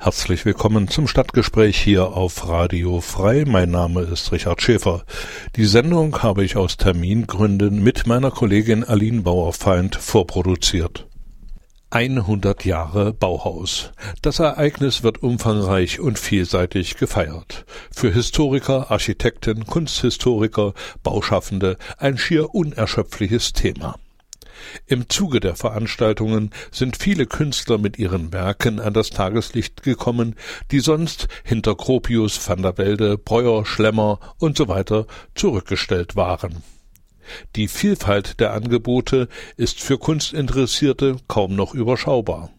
[0.00, 3.42] Herzlich willkommen zum Stadtgespräch hier auf Radio Frei.
[3.44, 5.02] Mein Name ist Richard Schäfer.
[5.56, 11.08] Die Sendung habe ich aus Termingründen mit meiner Kollegin Aline Bauerfeind vorproduziert.
[11.90, 13.90] 100 Jahre Bauhaus.
[14.22, 17.64] Das Ereignis wird umfangreich und vielseitig gefeiert.
[17.90, 23.96] Für Historiker, Architekten, Kunsthistoriker, Bauschaffende ein schier unerschöpfliches Thema.
[24.86, 30.34] Im Zuge der Veranstaltungen sind viele Künstler mit ihren Werken an das Tageslicht gekommen,
[30.70, 34.66] die sonst hinter Gropius, Van der Welde, Breuer, Schlemmer und so
[35.34, 36.62] zurückgestellt waren.
[37.56, 42.50] Die Vielfalt der Angebote ist für Kunstinteressierte kaum noch überschaubar.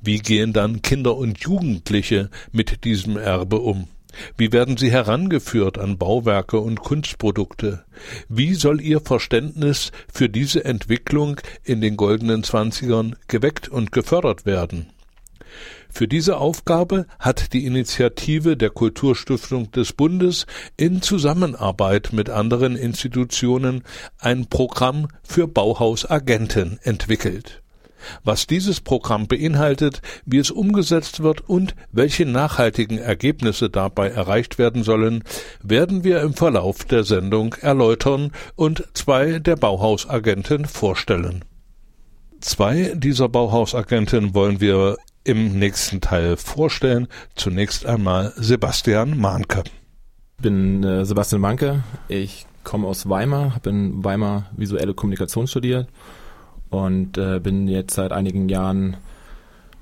[0.00, 3.88] Wie gehen dann Kinder und Jugendliche mit diesem Erbe um?
[4.36, 7.84] Wie werden sie herangeführt an Bauwerke und Kunstprodukte?
[8.28, 14.92] Wie soll ihr Verständnis für diese Entwicklung in den goldenen Zwanzigern geweckt und gefördert werden?
[15.90, 23.82] Für diese Aufgabe hat die Initiative der Kulturstiftung des Bundes in Zusammenarbeit mit anderen Institutionen
[24.18, 27.62] ein Programm für Bauhausagenten entwickelt.
[28.24, 34.82] Was dieses Programm beinhaltet, wie es umgesetzt wird und welche nachhaltigen Ergebnisse dabei erreicht werden
[34.82, 35.22] sollen,
[35.62, 41.44] werden wir im Verlauf der Sendung erläutern und zwei der Bauhausagenten vorstellen.
[42.40, 47.08] Zwei dieser Bauhausagenten wollen wir im nächsten Teil vorstellen.
[47.34, 49.64] Zunächst einmal Sebastian Mahnke.
[50.36, 51.82] Ich bin äh, Sebastian Mahnke.
[52.06, 55.88] Ich komme aus Weimar, habe in Weimar visuelle Kommunikation studiert
[56.70, 58.96] und äh, bin jetzt seit einigen Jahren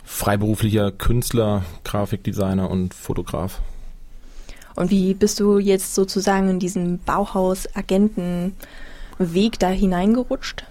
[0.05, 3.61] freiberuflicher Künstler, Grafikdesigner und Fotograf.
[4.77, 10.65] Und wie bist du jetzt sozusagen in diesen Bauhaus-Agenten-Weg da hineingerutscht?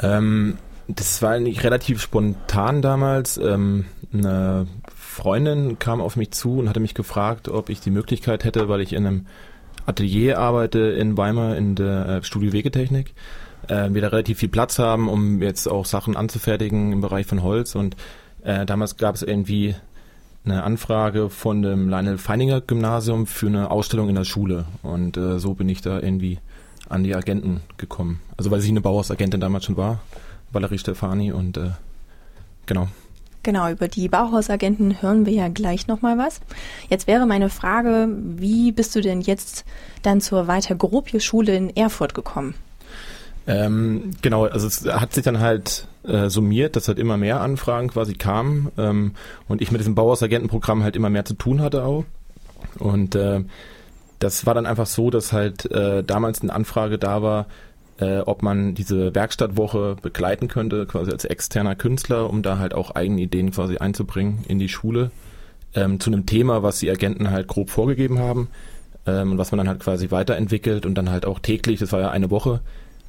[0.00, 0.58] Ähm,
[0.88, 3.36] das war eigentlich relativ spontan damals.
[3.36, 8.44] Ähm, eine Freundin kam auf mich zu und hatte mich gefragt, ob ich die Möglichkeit
[8.44, 9.26] hätte, weil ich in einem
[9.86, 13.14] Atelier arbeite in Weimar in der äh, Studio Wegetechnik,
[13.68, 17.42] äh, wir da relativ viel Platz haben, um jetzt auch Sachen anzufertigen im Bereich von
[17.42, 17.74] Holz.
[17.74, 17.96] Und
[18.42, 19.74] äh, damals gab es irgendwie
[20.44, 24.66] eine Anfrage von dem Lionel Feininger Gymnasium für eine Ausstellung in der Schule.
[24.82, 26.38] Und äh, so bin ich da irgendwie
[26.88, 28.20] an die Agenten gekommen.
[28.36, 30.00] Also weil sie eine Bauhausagentin damals schon war,
[30.52, 31.70] Valerie Stefani und äh,
[32.66, 32.88] genau.
[33.42, 36.40] Genau, über die Bauhausagenten hören wir ja gleich nochmal was.
[36.90, 39.64] Jetzt wäre meine Frage, wie bist du denn jetzt
[40.02, 42.54] dann zur Walter Gropius Schule in Erfurt gekommen?
[43.46, 47.88] Ähm, genau, also es hat sich dann halt äh, summiert, dass halt immer mehr Anfragen
[47.88, 49.12] quasi kamen ähm,
[49.48, 52.04] und ich mit diesem Bauhausagentenprogramm halt immer mehr zu tun hatte auch.
[52.78, 53.44] Und äh,
[54.18, 57.46] das war dann einfach so, dass halt äh, damals eine Anfrage da war,
[57.98, 62.90] äh, ob man diese Werkstattwoche begleiten könnte, quasi als externer Künstler, um da halt auch
[62.90, 65.10] eigene Ideen quasi einzubringen in die Schule,
[65.74, 68.48] ähm, zu einem Thema, was die Agenten halt grob vorgegeben haben
[69.06, 72.00] ähm, und was man dann halt quasi weiterentwickelt und dann halt auch täglich, das war
[72.00, 72.60] ja eine Woche,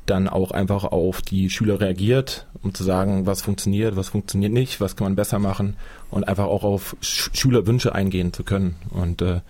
[0.10, 4.82] dann auch einfach auf die Schüler reagiert, um zu sagen, was funktioniert, was funktioniert nicht,
[4.82, 5.76] was kann man besser machen
[6.10, 8.76] und einfach auch auf Sch Schülerwünsche eingehen zu können.
[8.90, 9.42] Und äh,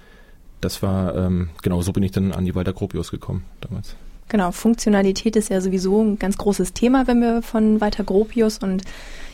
[0.62, 3.96] das war, ähm, genau, so bin ich dann an die Walter Gropius gekommen damals.
[4.30, 8.84] Genau, Funktionalität ist ja sowieso ein ganz großes Thema, wenn wir von Walter Gropius und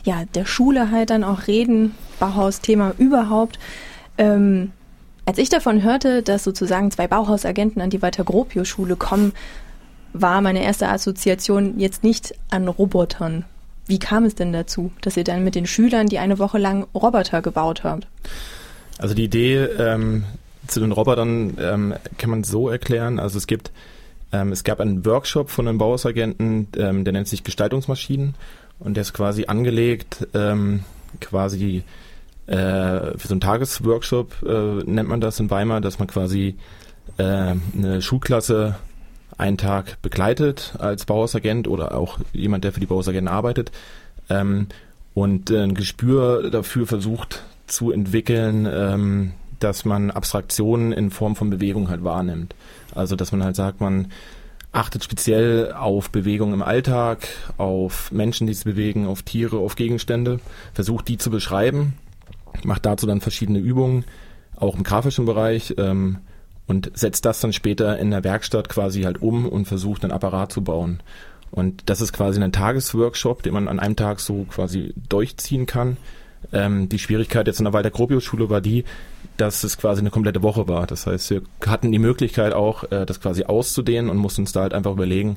[0.04, 3.58] ja, der Schule halt dann auch reden, Bauhaus-Thema überhaupt.
[4.18, 4.70] Ähm,
[5.26, 9.32] als ich davon hörte, dass sozusagen zwei Bauhausagenten an die Walter Gropius Schule kommen,
[10.14, 13.44] war meine erste Assoziation jetzt nicht an Robotern.
[13.86, 16.86] Wie kam es denn dazu, dass ihr dann mit den Schülern die eine Woche lang
[16.94, 18.06] Roboter gebaut habt?
[18.98, 20.24] Also die Idee ähm,
[20.68, 23.18] zu den Robotern ähm, kann man so erklären.
[23.18, 23.72] Also es gibt,
[24.32, 28.34] ähm, es gab einen Workshop von einem Bauhausagenten, ähm, der nennt sich Gestaltungsmaschinen
[28.78, 30.84] und der ist quasi angelegt ähm,
[31.20, 31.82] quasi
[32.46, 32.54] äh,
[33.18, 36.56] für so einen Tagesworkshop äh, nennt man das in Weimar, dass man quasi
[37.18, 38.76] äh, eine Schulklasse
[39.38, 43.72] einen Tag begleitet als Bauhausagent oder auch jemand, der für die Bauhausagenten arbeitet
[44.28, 44.68] ähm,
[45.14, 51.50] und äh, ein Gespür dafür versucht zu entwickeln, ähm, dass man Abstraktionen in Form von
[51.50, 52.54] Bewegung halt wahrnimmt.
[52.94, 54.08] Also dass man halt sagt, man
[54.72, 60.40] achtet speziell auf Bewegung im Alltag, auf Menschen, die sich bewegen, auf Tiere, auf Gegenstände,
[60.72, 61.94] versucht die zu beschreiben,
[62.64, 64.04] macht dazu dann verschiedene Übungen,
[64.56, 66.18] auch im grafischen Bereich ähm,
[66.66, 70.52] und setzt das dann später in der Werkstatt quasi halt um und versucht einen Apparat
[70.52, 71.00] zu bauen.
[71.50, 75.96] Und das ist quasi ein Tagesworkshop, den man an einem Tag so quasi durchziehen kann.
[76.52, 78.84] Ähm, die Schwierigkeit jetzt in der Walter Gropius Schule war die,
[79.36, 80.86] dass es quasi eine komplette Woche war.
[80.86, 84.62] Das heißt, wir hatten die Möglichkeit auch, äh, das quasi auszudehnen und mussten uns da
[84.62, 85.36] halt einfach überlegen,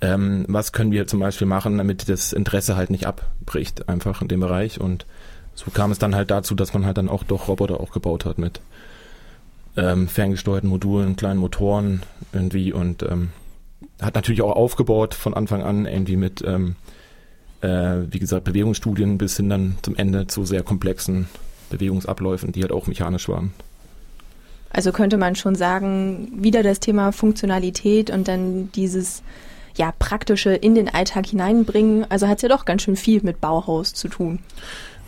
[0.00, 4.28] ähm, was können wir zum Beispiel machen, damit das Interesse halt nicht abbricht, einfach in
[4.28, 4.80] dem Bereich.
[4.80, 5.06] Und
[5.54, 8.24] so kam es dann halt dazu, dass man halt dann auch doch Roboter auch gebaut
[8.24, 8.60] hat mit
[9.76, 13.30] ähm, ferngesteuerten Modulen, kleinen Motoren irgendwie und ähm,
[14.00, 16.76] hat natürlich auch aufgebaut von Anfang an irgendwie mit, ähm,
[17.60, 21.28] äh, wie gesagt, Bewegungsstudien bis hin dann zum Ende zu sehr komplexen
[21.70, 23.52] Bewegungsabläufen, die halt auch mechanisch waren.
[24.70, 29.22] Also könnte man schon sagen, wieder das Thema Funktionalität und dann dieses
[29.76, 32.06] ja, praktische in den Alltag hineinbringen.
[32.10, 34.40] Also hat es ja doch ganz schön viel mit Bauhaus zu tun.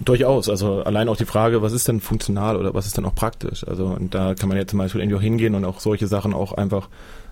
[0.00, 0.48] Durchaus.
[0.48, 3.66] Also allein auch die Frage, was ist denn funktional oder was ist denn auch praktisch?
[3.66, 6.34] Also und da kann man ja zum Beispiel irgendwie auch hingehen und auch solche Sachen
[6.34, 6.88] auch einfach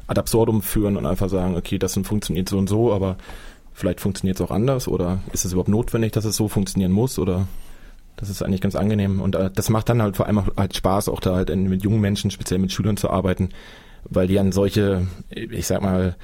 [0.07, 3.17] ad absurdum führen und einfach sagen, okay, das funktioniert so und so, aber
[3.75, 7.19] vielleicht funktioniert es auch anders oder ist es überhaupt notwendig, dass es so funktionieren muss
[7.19, 7.47] oder
[8.17, 11.09] das ist eigentlich ganz angenehm und äh, das macht dann halt vor allem halt Spaß,
[11.09, 13.51] auch da halt mit jungen Menschen, speziell mit Schülern zu arbeiten,
[14.05, 16.17] weil die an solche, ich sag mal,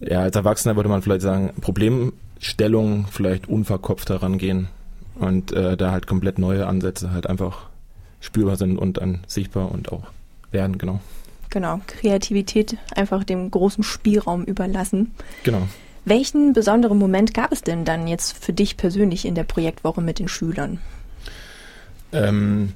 [0.00, 4.68] ja, als Erwachsener würde man vielleicht sagen, Problemstellungen vielleicht unverkopft herangehen
[5.16, 7.68] und äh, da halt komplett neue Ansätze halt einfach
[8.20, 10.04] spürbar sind und dann sichtbar und auch
[10.50, 11.00] werden, genau.
[11.48, 15.12] Genau, Kreativität einfach dem großen Spielraum überlassen.
[15.42, 15.66] Genau.
[16.04, 20.18] Welchen besonderen Moment gab es denn dann jetzt für dich persönlich in der Projektwoche mit
[20.18, 20.78] den Schülern?
[22.12, 22.72] Ähm,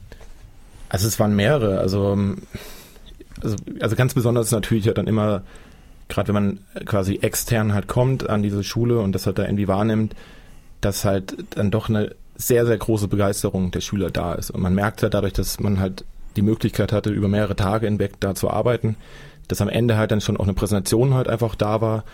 [0.88, 1.78] also es waren mehrere.
[1.78, 2.19] Also,
[3.42, 5.42] also, also ganz besonders natürlich ja dann immer,
[6.08, 9.69] gerade wenn man quasi extern halt kommt an diese Schule und das halt da irgendwie
[9.69, 10.14] wahrnimmt,
[10.81, 14.50] dass halt dann doch eine sehr, sehr große Begeisterung der Schüler da ist.
[14.50, 16.04] Und man merkt halt dadurch, dass man halt
[16.36, 18.96] die Möglichkeit hatte, über mehrere Tage hinweg da zu arbeiten,
[19.48, 22.04] dass am Ende halt dann schon auch eine Präsentation halt einfach da war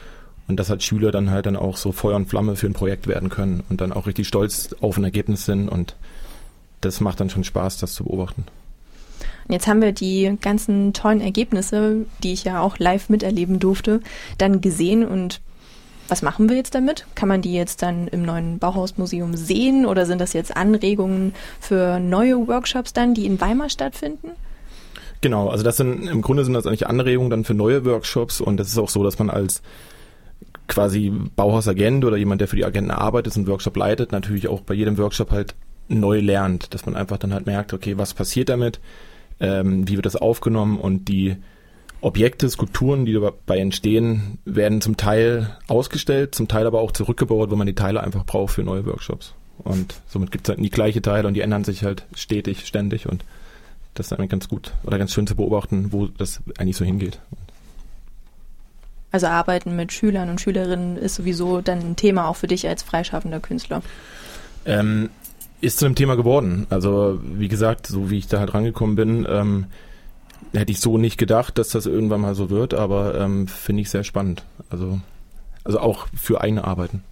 [0.48, 3.06] und dass halt Schüler dann halt dann auch so Feuer und Flamme für ein Projekt
[3.06, 5.96] werden können und dann auch richtig stolz auf ein Ergebnis sind und
[6.80, 8.44] das macht dann schon Spaß, das zu beobachten.
[9.48, 14.00] Jetzt haben wir die ganzen tollen Ergebnisse, die ich ja auch live miterleben durfte,
[14.38, 15.40] dann gesehen und
[16.10, 17.06] was machen wir jetzt damit?
[17.14, 22.00] Kann man die jetzt dann im neuen Bauhausmuseum sehen oder sind das jetzt Anregungen für
[22.00, 24.30] neue Workshops dann, die in Weimar stattfinden?
[25.20, 28.56] Genau, also das sind im Grunde sind das eigentlich Anregungen dann für neue Workshops und
[28.56, 29.62] das ist auch so, dass man als
[30.66, 34.74] quasi Bauhausagent oder jemand, der für die Agenten arbeitet, einen Workshop leitet, natürlich auch bei
[34.74, 35.54] jedem Workshop halt
[35.88, 38.80] neu lernt, dass man einfach dann halt merkt, okay, was passiert damit,
[39.40, 41.36] ähm, wie wird das aufgenommen und die
[42.02, 47.56] Objekte, Skulpturen, die dabei entstehen, werden zum Teil ausgestellt, zum Teil aber auch zurückgebaut, wo
[47.56, 49.34] man die Teile einfach braucht für neue Workshops.
[49.58, 53.06] Und somit gibt es halt nie gleiche Teile und die ändern sich halt stetig, ständig
[53.06, 53.24] und
[53.94, 57.18] das ist eigentlich ganz gut oder ganz schön zu beobachten, wo das eigentlich so hingeht.
[59.12, 62.82] Also Arbeiten mit Schülern und Schülerinnen ist sowieso dann ein Thema auch für dich als
[62.82, 63.82] freischaffender Künstler.
[64.64, 65.10] Ähm,
[65.60, 66.66] ist zu einem Thema geworden.
[66.70, 69.66] Also wie gesagt, so wie ich da halt rangekommen bin, ähm,
[70.52, 73.90] hätte ich so nicht gedacht, dass das irgendwann mal so wird, aber ähm, finde ich
[73.90, 74.44] sehr spannend.
[74.70, 75.00] Also,
[75.64, 77.02] also auch für eigene Arbeiten.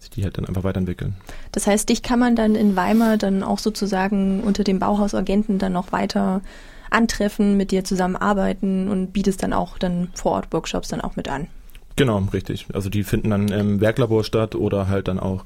[0.00, 1.16] Sich die halt dann einfach weiterentwickeln.
[1.52, 5.72] Das heißt, dich kann man dann in Weimar dann auch sozusagen unter dem Bauhausagenten dann
[5.72, 6.42] noch weiter
[6.90, 11.28] antreffen, mit dir zusammenarbeiten und bietest dann auch dann vor Ort Workshops dann auch mit
[11.28, 11.48] an.
[11.96, 12.66] Genau, richtig.
[12.72, 15.44] Also die finden dann im Werklabor statt oder halt dann auch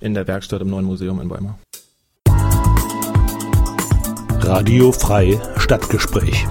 [0.00, 1.58] in der Werkstatt im neuen Museum in Weimar.
[4.40, 6.46] Radio Frei Stadtgespräch.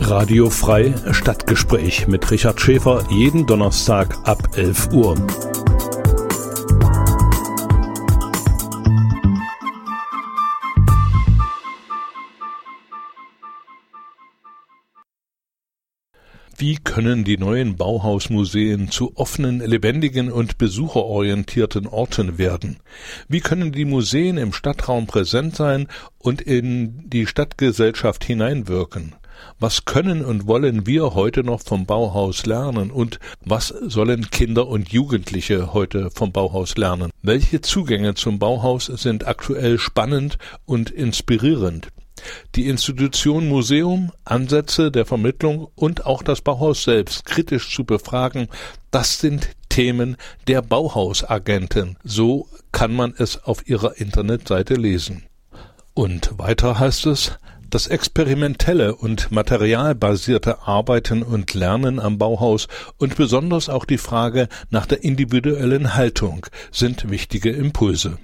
[0.00, 5.16] Radio Frei Stadtgespräch mit Richard Schäfer jeden Donnerstag ab 11 Uhr.
[16.62, 22.76] Wie können die neuen Bauhausmuseen zu offenen, lebendigen und besucherorientierten Orten werden?
[23.26, 25.88] Wie können die Museen im Stadtraum präsent sein
[26.18, 29.16] und in die Stadtgesellschaft hineinwirken?
[29.58, 34.90] Was können und wollen wir heute noch vom Bauhaus lernen und was sollen Kinder und
[34.90, 37.10] Jugendliche heute vom Bauhaus lernen?
[37.22, 41.88] Welche Zugänge zum Bauhaus sind aktuell spannend und inspirierend?
[42.54, 48.48] Die Institution Museum, Ansätze der Vermittlung und auch das Bauhaus selbst kritisch zu befragen,
[48.90, 50.16] das sind Themen
[50.48, 51.96] der Bauhausagenten.
[52.04, 55.24] So kann man es auf ihrer Internetseite lesen.
[55.94, 57.38] Und weiter heißt es,
[57.72, 64.84] das experimentelle und materialbasierte Arbeiten und Lernen am Bauhaus und besonders auch die Frage nach
[64.84, 68.18] der individuellen Haltung sind wichtige Impulse.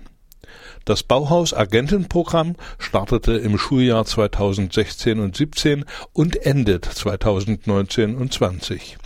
[0.84, 8.98] Das Bauhaus Agentenprogramm startete im Schuljahr 2016 und 17 und endet 2019 und 20.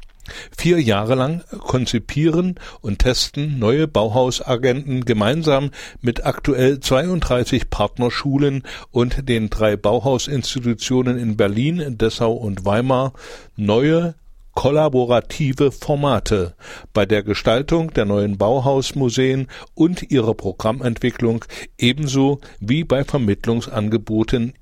[0.57, 8.63] Vier Jahre lang konzipieren und testen neue Bauhausagenten gemeinsam mit aktuell 32 Partnerschulen
[8.93, 13.13] und den drei Bauhausinstitutionen in Berlin, Dessau und Weimar
[13.57, 14.15] neue
[14.55, 16.55] kollaborative Formate
[16.93, 21.45] bei der Gestaltung der neuen Bauhausmuseen und ihrer Programmentwicklung
[21.79, 24.55] ebenso wie bei Vermittlungsangeboten,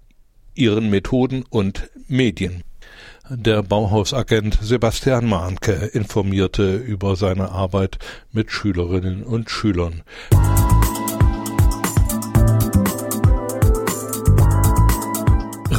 [0.54, 2.62] ihren Methoden und Medien.
[3.28, 7.98] Der Bauhausagent Sebastian Mahnke informierte über seine Arbeit
[8.32, 10.02] mit Schülerinnen und Schülern.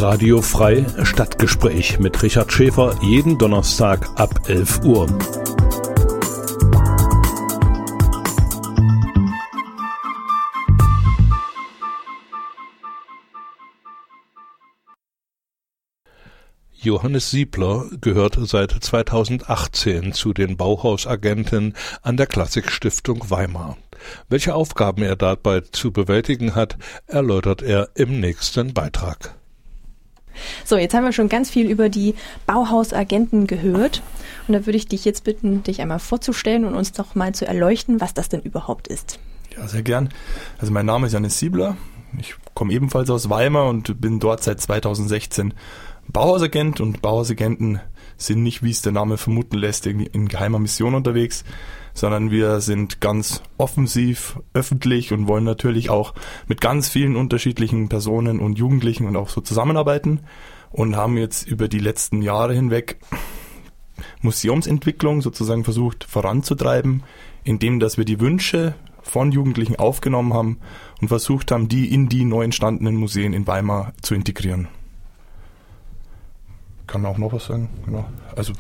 [0.01, 5.05] Radio Frei Stadtgespräch mit Richard Schäfer jeden Donnerstag ab 11 Uhr.
[16.72, 23.77] Johannes Siebler gehört seit 2018 zu den Bauhausagenten an der Klassikstiftung Weimar.
[24.29, 29.36] Welche Aufgaben er dabei zu bewältigen hat, erläutert er im nächsten Beitrag.
[30.66, 34.02] So, jetzt haben wir schon ganz viel über die Bauhausagenten gehört.
[34.48, 37.46] Und da würde ich dich jetzt bitten, dich einmal vorzustellen und uns doch mal zu
[37.46, 39.20] erleuchten, was das denn überhaupt ist.
[39.56, 40.10] Ja, sehr gern.
[40.60, 41.78] Also mein Name ist Janis Siebler.
[42.20, 45.54] Ich komme ebenfalls aus Weimar und bin dort seit 2016
[46.08, 47.80] Bauhausagent und Bauhausagenten
[48.18, 51.44] sind nicht, wie es der Name vermuten lässt, in geheimer Mission unterwegs,
[51.94, 56.14] sondern wir sind ganz offensiv, öffentlich und wollen natürlich auch
[56.48, 60.22] mit ganz vielen unterschiedlichen Personen und Jugendlichen und auch so zusammenarbeiten
[60.72, 63.00] und haben jetzt über die letzten Jahre hinweg
[64.22, 67.04] Museumsentwicklung sozusagen versucht voranzutreiben,
[67.44, 70.60] indem dass wir die Wünsche von Jugendlichen aufgenommen haben
[71.02, 74.68] und versucht haben, die in die neu entstandenen Museen in Weimar zu integrieren.
[76.88, 78.06] Kann auch noch was sagen, genau.
[78.36, 78.54] Also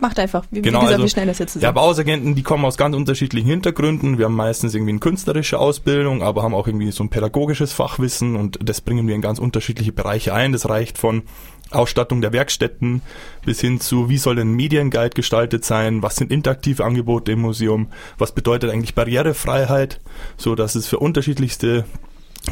[0.00, 1.74] Macht einfach, wie, Genau, wie gesagt, also, wie schnell das jetzt Ja, zusammen.
[1.74, 4.18] Bauhausagenten, die kommen aus ganz unterschiedlichen Hintergründen.
[4.18, 8.36] Wir haben meistens irgendwie eine künstlerische Ausbildung, aber haben auch irgendwie so ein pädagogisches Fachwissen
[8.36, 10.52] und das bringen wir in ganz unterschiedliche Bereiche ein.
[10.52, 11.22] Das reicht von
[11.70, 13.02] Ausstattung der Werkstätten
[13.44, 17.88] bis hin zu, wie soll ein Medienguide gestaltet sein, was sind interaktive Angebote im Museum,
[18.18, 20.00] was bedeutet eigentlich Barrierefreiheit,
[20.36, 21.84] so dass es für unterschiedlichste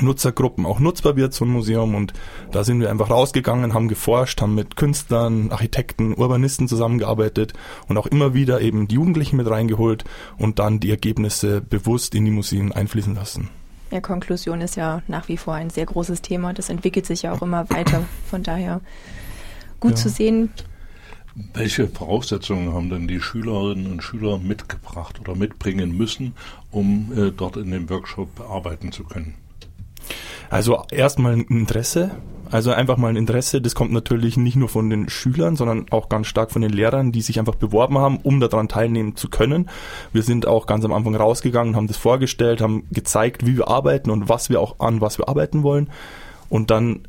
[0.01, 1.95] Nutzergruppen auch nutzbar wird, so ein Museum.
[1.95, 2.13] Und
[2.53, 7.53] da sind wir einfach rausgegangen, haben geforscht, haben mit Künstlern, Architekten, Urbanisten zusammengearbeitet
[7.89, 10.05] und auch immer wieder eben die Jugendlichen mit reingeholt
[10.37, 13.49] und dann die Ergebnisse bewusst in die Museen einfließen lassen.
[13.91, 16.53] Ja, Konklusion ist ja nach wie vor ein sehr großes Thema.
[16.53, 18.05] Das entwickelt sich ja auch immer weiter.
[18.31, 18.81] Von daher
[19.81, 19.97] gut Ja.
[19.97, 20.51] zu sehen.
[21.55, 26.35] Welche Voraussetzungen haben denn die Schülerinnen und Schüler mitgebracht oder mitbringen müssen,
[26.73, 29.35] um äh, dort in dem Workshop arbeiten zu können?
[30.51, 32.11] Also erstmal ein Interesse,
[32.51, 36.09] also einfach mal ein Interesse, das kommt natürlich nicht nur von den Schülern, sondern auch
[36.09, 39.69] ganz stark von den Lehrern, die sich einfach beworben haben, um daran teilnehmen zu können.
[40.13, 44.11] Wir sind auch ganz am Anfang rausgegangen, haben das vorgestellt, haben gezeigt, wie wir arbeiten
[44.11, 45.91] und was wir auch an was wir arbeiten wollen.
[46.49, 47.03] Und dann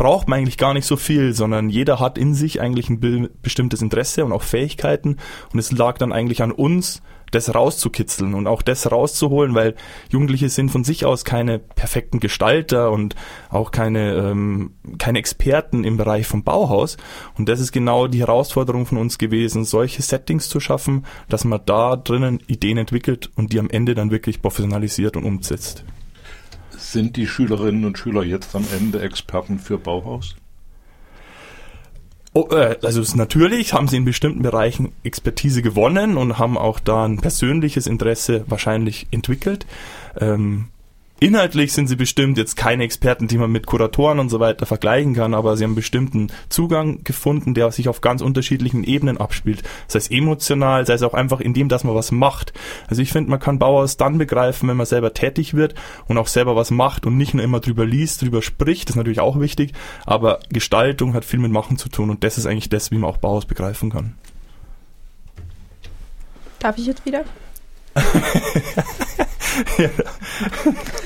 [0.00, 3.28] braucht man eigentlich gar nicht so viel, sondern jeder hat in sich eigentlich ein be-
[3.42, 5.18] bestimmtes Interesse und auch Fähigkeiten.
[5.52, 7.02] Und es lag dann eigentlich an uns,
[7.32, 9.74] das rauszukitzeln und auch das rauszuholen, weil
[10.08, 13.14] Jugendliche sind von sich aus keine perfekten Gestalter und
[13.50, 16.96] auch keine, ähm, keine Experten im Bereich vom Bauhaus.
[17.36, 21.60] Und das ist genau die Herausforderung von uns gewesen, solche Settings zu schaffen, dass man
[21.66, 25.84] da drinnen Ideen entwickelt und die am Ende dann wirklich professionalisiert und umsetzt.
[26.90, 30.34] Sind die Schülerinnen und Schüler jetzt am Ende Experten für Bauhaus?
[32.32, 37.04] Oh, äh, also natürlich haben sie in bestimmten Bereichen Expertise gewonnen und haben auch da
[37.04, 39.66] ein persönliches Interesse wahrscheinlich entwickelt.
[40.18, 40.70] Ähm,
[41.22, 45.12] Inhaltlich sind sie bestimmt jetzt keine Experten, die man mit Kuratoren und so weiter vergleichen
[45.12, 49.62] kann, aber sie haben bestimmten Zugang gefunden, der sich auf ganz unterschiedlichen Ebenen abspielt.
[49.86, 52.54] Sei es emotional, sei es auch einfach in dem, dass man was macht.
[52.88, 55.74] Also ich finde, man kann Bauhaus dann begreifen, wenn man selber tätig wird
[56.08, 58.96] und auch selber was macht und nicht nur immer drüber liest, drüber spricht, das ist
[58.96, 59.74] natürlich auch wichtig,
[60.06, 63.10] aber Gestaltung hat viel mit Machen zu tun und das ist eigentlich das, wie man
[63.10, 64.14] auch Bauhaus begreifen kann.
[66.60, 67.24] Darf ich jetzt wieder?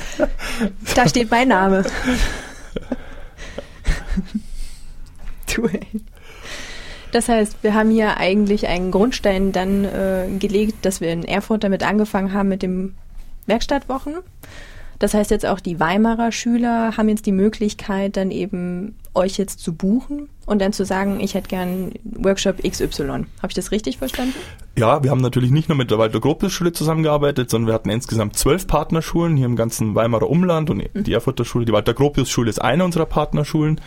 [0.95, 1.85] Da steht mein Name.
[5.55, 5.87] Du, ey.
[7.13, 11.63] Das heißt, wir haben hier eigentlich einen Grundstein dann äh, gelegt, dass wir in Erfurt
[11.63, 12.95] damit angefangen haben mit dem
[13.47, 14.15] Werkstattwochen.
[14.99, 19.61] Das heißt jetzt auch die Weimarer Schüler haben jetzt die Möglichkeit, dann eben euch jetzt
[19.61, 23.07] zu buchen und dann zu sagen, ich hätte gern Workshop XY.
[23.09, 24.35] Habe ich das richtig verstanden?
[24.77, 27.91] Ja, wir haben natürlich nicht nur mit der Walter Gropius Schule zusammengearbeitet, sondern wir hatten
[27.91, 32.31] insgesamt zwölf Partnerschulen hier im ganzen Weimarer Umland und die Erfurter Schule, die Walter Gropius
[32.31, 33.81] Schule ist eine unserer Partnerschulen.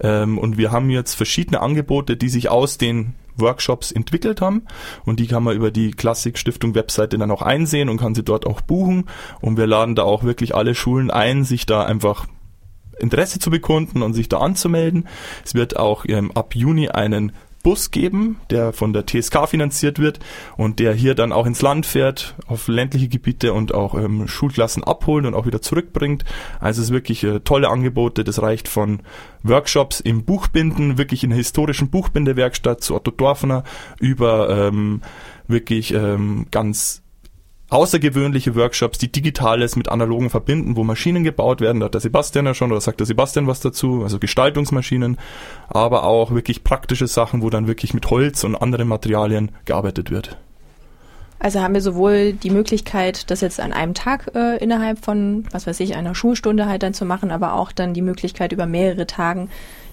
[0.00, 4.62] Ähm, und wir haben jetzt verschiedene Angebote, die sich aus den Workshops entwickelt haben
[5.04, 8.24] und die kann man über die Klassik Stiftung Webseite dann auch einsehen und kann sie
[8.24, 9.04] dort auch buchen
[9.40, 12.26] und wir laden da auch wirklich alle Schulen ein, sich da einfach
[12.98, 15.08] Interesse zu bekunden und sich da anzumelden.
[15.44, 20.20] Es wird auch ähm, ab Juni einen Bus geben, der von der TSK finanziert wird
[20.56, 24.84] und der hier dann auch ins Land fährt, auf ländliche Gebiete und auch ähm, Schulklassen
[24.84, 26.24] abholt und auch wieder zurückbringt.
[26.60, 28.24] Also es ist wirklich äh, tolle Angebote.
[28.24, 29.00] Das reicht von
[29.42, 33.64] Workshops im Buchbinden, wirklich in der historischen Buchbindewerkstatt zu Otto Dorfner
[34.00, 35.02] über ähm,
[35.48, 37.02] wirklich ähm, ganz
[37.70, 41.80] außergewöhnliche Workshops, die Digitales mit Analogen verbinden, wo Maschinen gebaut werden.
[41.80, 45.18] Da hat der Sebastian ja schon, oder sagt der Sebastian was dazu, also Gestaltungsmaschinen,
[45.68, 50.38] aber auch wirklich praktische Sachen, wo dann wirklich mit Holz und anderen Materialien gearbeitet wird.
[51.40, 55.68] Also haben wir sowohl die Möglichkeit, das jetzt an einem Tag äh, innerhalb von, was
[55.68, 59.06] weiß ich, einer Schulstunde halt dann zu machen, aber auch dann die Möglichkeit über mehrere
[59.06, 59.48] Tagen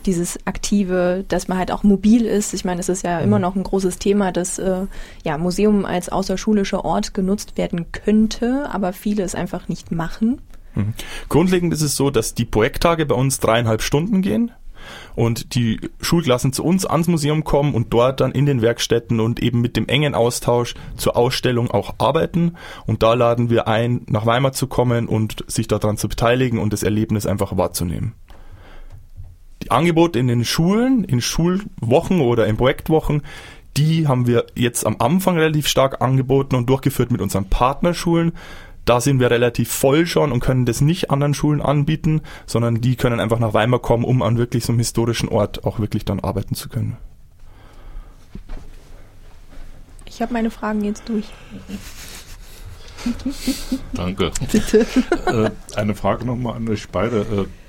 [0.06, 2.54] dieses Aktive, dass man halt auch mobil ist.
[2.54, 4.86] Ich meine, es ist ja immer noch ein großes Thema, dass äh,
[5.24, 10.42] ja Museum als außerschulischer Ort genutzt werden könnte, aber viele es einfach nicht machen.
[10.76, 10.94] Mhm.
[11.30, 14.52] Grundlegend ist es so, dass die Projekttage bei uns dreieinhalb Stunden gehen
[15.16, 19.42] und die Schulklassen zu uns ans Museum kommen und dort dann in den Werkstätten und
[19.42, 22.56] eben mit dem engen Austausch zur Ausstellung auch arbeiten.
[22.86, 26.74] Und da laden wir ein, nach Weimar zu kommen und sich daran zu beteiligen und
[26.74, 28.14] das Erlebnis einfach wahrzunehmen.
[29.72, 33.22] Angebote in den Schulen, in Schulwochen oder in Projektwochen,
[33.78, 38.34] die haben wir jetzt am Anfang relativ stark angeboten und durchgeführt mit unseren Partnerschulen.
[38.86, 42.96] Da sind wir relativ voll schon und können das nicht anderen Schulen anbieten, sondern die
[42.96, 46.20] können einfach nach Weimar kommen, um an wirklich so einem historischen Ort auch wirklich dann
[46.20, 46.98] arbeiten zu können.
[50.06, 51.26] Ich habe meine Fragen jetzt durch.
[53.94, 54.32] Danke.
[54.52, 54.86] Bitte.
[55.26, 57.22] Äh, eine Frage nochmal an euch beide.
[57.22, 57.65] Äh,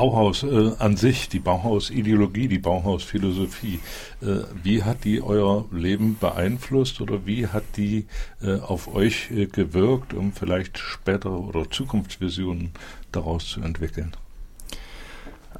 [0.00, 3.80] Bauhaus äh, an sich, die Bauhaus-Ideologie, die Bauhaus-Philosophie,
[4.22, 8.06] äh, wie hat die euer Leben beeinflusst oder wie hat die
[8.42, 12.70] äh, auf euch äh, gewirkt, um vielleicht spätere oder Zukunftsvisionen
[13.12, 14.12] daraus zu entwickeln?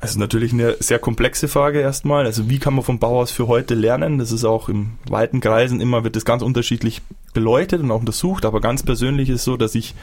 [0.01, 2.25] Also natürlich eine sehr komplexe Frage erstmal.
[2.25, 4.17] Also wie kann man vom Bauhaus für heute lernen?
[4.17, 7.03] Das ist auch im weiten Kreisen immer wird das ganz unterschiedlich
[7.35, 8.47] beleuchtet und auch untersucht.
[8.47, 9.95] Aber ganz persönlich ist so, dass ich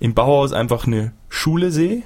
[0.00, 2.02] im Bauhaus einfach eine Schule sehe,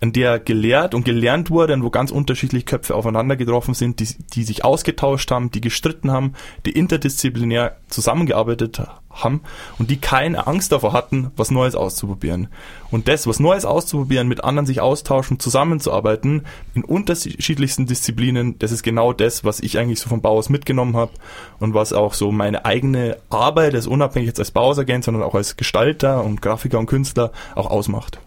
[0.00, 4.08] an der gelehrt und gelernt wurde und wo ganz unterschiedlich Köpfe aufeinander getroffen sind, die,
[4.34, 6.34] die sich ausgetauscht haben, die gestritten haben,
[6.66, 9.42] die interdisziplinär zusammengearbeitet haben
[9.78, 12.48] und die keine Angst davor hatten, was Neues auszuprobieren.
[12.90, 16.42] Und das, was Neues auszuprobieren, mit anderen sich austauschen, zusammenzuarbeiten,
[16.74, 21.12] in unterschiedlichsten Disziplinen, das ist genau das, was ich eigentlich so vom Bauhaus mitgenommen habe
[21.60, 25.56] und was auch so meine eigene Arbeit, als unabhängig jetzt als Bauhausagent, sondern auch als
[25.56, 28.18] Gestalter und Grafiker und Künstler auch ausmacht.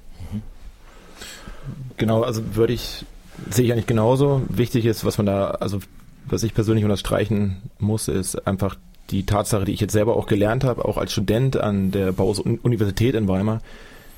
[1.98, 3.06] Genau, also würde ich,
[3.50, 4.44] sehe ich eigentlich genauso.
[4.50, 5.80] Wichtig ist, was man da, also
[6.28, 8.76] was ich persönlich unterstreichen muss, ist einfach
[9.10, 12.40] die Tatsache, die ich jetzt selber auch gelernt habe, auch als Student an der Bauhaus
[12.40, 13.62] Universität in Weimar,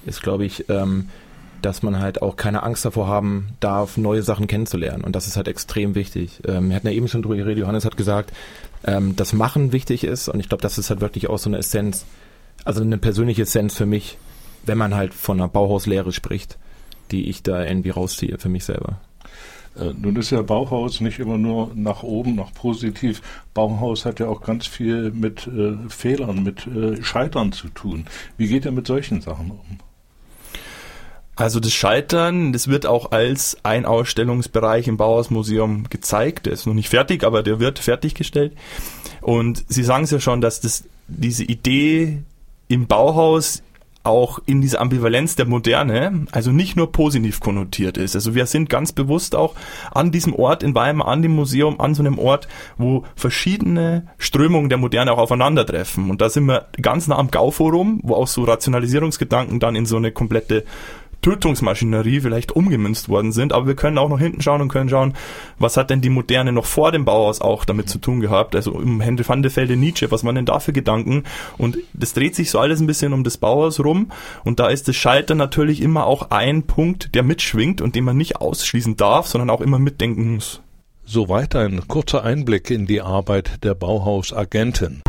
[0.05, 1.09] ist, glaube ich, ähm,
[1.61, 5.03] dass man halt auch keine Angst davor haben darf, neue Sachen kennenzulernen.
[5.03, 6.41] Und das ist halt extrem wichtig.
[6.47, 8.31] Ähm, wir hatten ja eben schon drüber geredet, Johannes hat gesagt,
[8.85, 10.29] ähm, dass Machen wichtig ist.
[10.29, 12.05] Und ich glaube, das ist halt wirklich auch so eine Essenz,
[12.65, 14.17] also eine persönliche Essenz für mich,
[14.65, 16.57] wenn man halt von einer Bauhauslehre spricht
[17.11, 18.99] die ich da irgendwie rausziehe für mich selber.
[19.79, 23.21] Äh, nun ist ja Bauhaus nicht immer nur nach oben, nach positiv.
[23.53, 28.05] Bauhaus hat ja auch ganz viel mit äh, Fehlern, mit äh, Scheitern zu tun.
[28.37, 29.79] Wie geht ihr mit solchen Sachen um?
[31.35, 36.47] Also das Scheitern, das wird auch als ein Ausstellungsbereich im Bauhausmuseum gezeigt.
[36.47, 38.53] Der ist noch nicht fertig, aber der wird fertiggestellt.
[39.21, 42.23] Und Sie sagen es ja schon, dass das, diese Idee
[42.67, 43.63] im Bauhaus
[44.03, 48.15] auch in dieser Ambivalenz der Moderne, also nicht nur positiv konnotiert ist.
[48.15, 49.55] Also wir sind ganz bewusst auch
[49.91, 54.69] an diesem Ort in Weimar, an dem Museum, an so einem Ort, wo verschiedene Strömungen
[54.69, 56.09] der Moderne auch aufeinandertreffen.
[56.09, 59.97] Und da sind wir ganz nah am Gauforum, wo auch so Rationalisierungsgedanken dann in so
[59.97, 60.63] eine komplette
[61.21, 65.13] Tötungsmaschinerie vielleicht umgemünzt worden sind, aber wir können auch noch hinten schauen und können schauen,
[65.57, 68.79] was hat denn die Moderne noch vor dem Bauhaus auch damit zu tun gehabt, also
[68.79, 71.23] im Hände van de Velde Nietzsche, was waren denn da für Gedanken
[71.57, 74.11] und das dreht sich so alles ein bisschen um das Bauhaus rum
[74.43, 78.17] und da ist das Schalter natürlich immer auch ein Punkt, der mitschwingt und den man
[78.17, 80.61] nicht ausschließen darf, sondern auch immer mitdenken muss.
[81.05, 85.01] Soweit ein kurzer Einblick in die Arbeit der Bauhausagenten.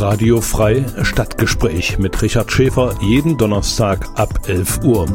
[0.00, 5.06] Radio Frei Stadtgespräch mit Richard Schäfer jeden Donnerstag ab 11 Uhr.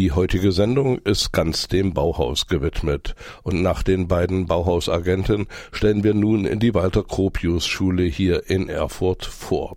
[0.00, 3.14] Die heutige Sendung ist ganz dem Bauhaus gewidmet.
[3.42, 9.26] Und nach den beiden Bauhausagenten stellen wir nun die Walter Gropius Schule hier in Erfurt
[9.26, 9.74] vor.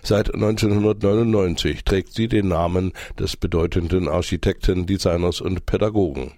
[0.00, 6.34] Seit 1999 trägt sie den Namen des bedeutenden Architekten, Designers und Pädagogen.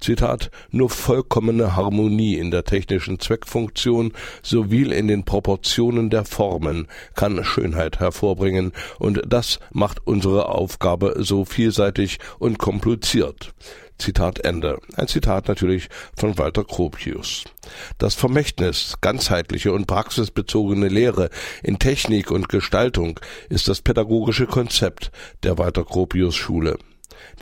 [0.00, 7.44] Zitat, nur vollkommene Harmonie in der technischen Zweckfunktion sowie in den Proportionen der Formen kann
[7.44, 13.52] Schönheit hervorbringen, und das macht unsere Aufgabe so vielseitig und kompliziert.
[14.00, 14.80] Zitat Ende.
[14.96, 17.44] Ein Zitat natürlich von Walter Gropius.
[17.98, 21.28] Das Vermächtnis, ganzheitliche und praxisbezogene Lehre
[21.62, 26.78] in Technik und Gestaltung ist das pädagogische Konzept der Walter Gropius Schule.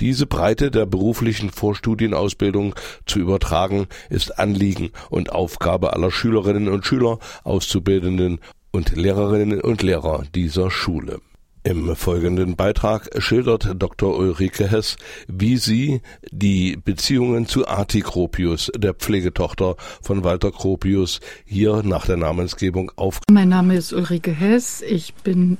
[0.00, 2.74] Diese Breite der beruflichen Vorstudienausbildung
[3.06, 10.24] zu übertragen, ist Anliegen und Aufgabe aller Schülerinnen und Schüler, Auszubildenden und Lehrerinnen und Lehrer
[10.34, 11.20] dieser Schule.
[11.64, 14.16] Im folgenden Beitrag schildert Dr.
[14.16, 21.82] Ulrike Hess, wie sie die Beziehungen zu Arti Gropius, der Pflegetochter von Walter Gropius, hier
[21.82, 23.20] nach der Namensgebung auf.
[23.30, 24.82] Mein Name ist Ulrike Hess.
[24.82, 25.58] Ich bin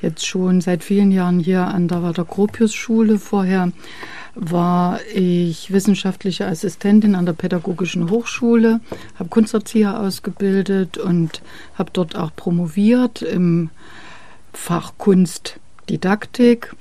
[0.00, 3.18] jetzt schon seit vielen Jahren hier an der Walter Gropius Schule.
[3.18, 3.72] Vorher
[4.34, 8.80] war ich wissenschaftliche Assistentin an der Pädagogischen Hochschule,
[9.18, 11.42] habe Kunsterzieher ausgebildet und
[11.74, 13.70] habe dort auch promoviert im
[14.52, 15.58] Fach Kunst
[15.88, 16.74] Didaktik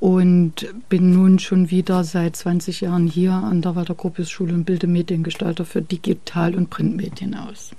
[0.00, 4.64] und bin nun schon wieder seit 20 Jahren hier an der Walter Gropius Schule und
[4.64, 7.70] bilde Mediengestalter für Digital- und Printmedien aus.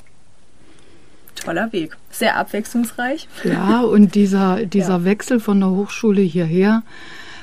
[1.36, 3.27] Toller Weg, sehr abwechslungsreich.
[3.43, 5.03] Ja, und dieser, dieser ja.
[5.06, 6.84] Wechsel von der Hochschule hierher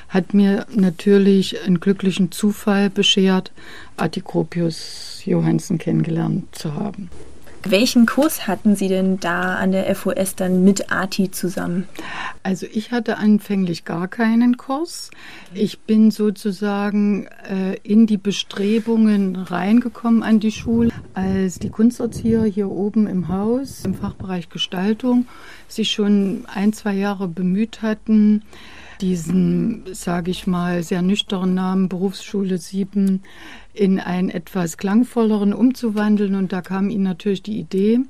[0.09, 3.51] hat mir natürlich einen glücklichen Zufall beschert,
[3.97, 7.09] Gropius Johansen kennengelernt zu haben.
[7.63, 11.87] Welchen Kurs hatten Sie denn da an der FOS dann mit ATI zusammen?
[12.41, 15.11] Also ich hatte anfänglich gar keinen Kurs.
[15.53, 22.69] Ich bin sozusagen äh, in die Bestrebungen reingekommen an die Schule, als die Kunsterzieher hier
[22.71, 25.27] oben im Haus im Fachbereich Gestaltung
[25.67, 28.41] sich schon ein, zwei Jahre bemüht hatten,
[29.01, 33.23] diesen, sage ich mal, sehr nüchternen Namen Berufsschule 7
[33.73, 36.35] in einen etwas klangvolleren umzuwandeln.
[36.35, 38.01] Und da kam ihnen natürlich die Idee,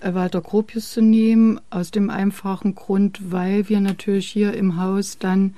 [0.00, 5.18] äh, Walter Gropius zu nehmen, aus dem einfachen Grund, weil wir natürlich hier im Haus
[5.18, 5.54] dann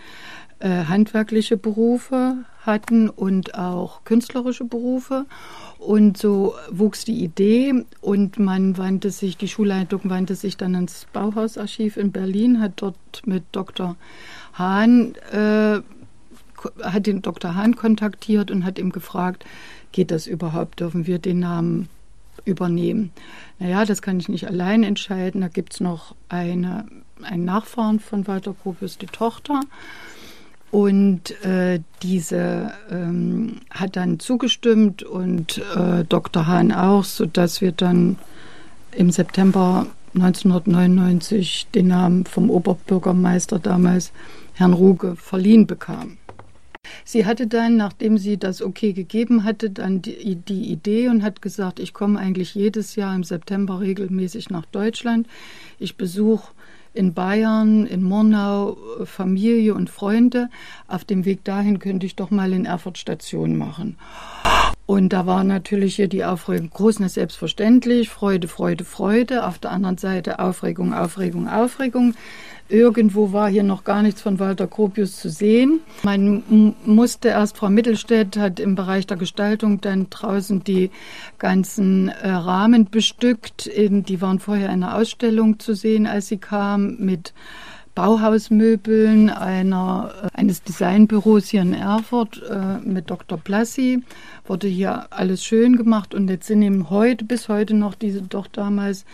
[0.58, 5.26] äh, handwerkliche Berufe hatten und auch künstlerische Berufe.
[5.78, 11.06] Und so wuchs die Idee und man wandte sich, die Schulleitung wandte sich dann ans
[11.10, 13.96] Bauhausarchiv in Berlin, hat dort mit Dr.
[14.60, 15.80] Hahn, äh,
[16.82, 17.54] hat den Dr.
[17.54, 19.44] Hahn kontaktiert und hat ihm gefragt,
[19.92, 21.88] geht das überhaupt, dürfen wir den Namen
[22.44, 23.10] übernehmen?
[23.58, 25.40] Naja, das kann ich nicht allein entscheiden.
[25.40, 26.86] Da gibt es noch eine,
[27.22, 29.60] einen Nachfahren von Walter Gropius, die Tochter.
[30.70, 36.46] Und äh, diese ähm, hat dann zugestimmt und äh, Dr.
[36.46, 38.18] Hahn auch, sodass wir dann
[38.92, 44.12] im September 1999 den Namen vom Oberbürgermeister damals
[44.54, 46.18] Herrn Ruge verliehen bekam.
[47.04, 51.42] Sie hatte dann, nachdem sie das okay gegeben hatte, dann die, die, Idee und hat
[51.42, 55.26] gesagt, ich komme eigentlich jedes Jahr im September regelmäßig nach Deutschland.
[55.78, 56.52] Ich besuche
[56.92, 60.48] in Bayern, in Murnau Familie und Freunde.
[60.88, 63.96] Auf dem Weg dahin könnte ich doch mal in Erfurt Station machen.
[64.90, 69.46] Und da war natürlich hier die Aufregung groß, na selbstverständlich, Freude, Freude, Freude.
[69.46, 72.14] Auf der anderen Seite Aufregung, Aufregung, Aufregung.
[72.68, 75.78] Irgendwo war hier noch gar nichts von Walter Gropius zu sehen.
[76.02, 80.90] Man musste erst, Frau Mittelstädt hat im Bereich der Gestaltung dann draußen die
[81.38, 83.70] ganzen äh, Rahmen bestückt.
[83.72, 87.32] Die waren vorher in einer Ausstellung zu sehen, als sie kam, mit
[87.94, 93.38] Bauhausmöbeln einer, äh, eines Designbüros hier in Erfurt äh, mit Dr.
[93.38, 94.02] Plassi.
[94.46, 98.46] Wurde hier alles schön gemacht und jetzt sind eben heute, bis heute noch diese doch
[98.46, 99.04] damals